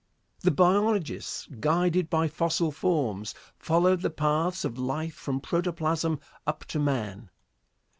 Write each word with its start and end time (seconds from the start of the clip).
The 0.39 0.49
biologists, 0.49 1.47
guided 1.59 2.09
by 2.09 2.27
fossil 2.27 2.71
forms, 2.71 3.35
followed 3.59 4.01
the 4.01 4.09
paths 4.09 4.65
of 4.65 4.79
life 4.79 5.13
from 5.13 5.39
protoplasm 5.39 6.19
up 6.47 6.65
to 6.69 6.79
man. 6.79 7.29